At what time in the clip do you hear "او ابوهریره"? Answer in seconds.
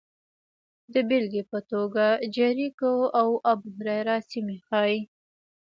3.19-4.17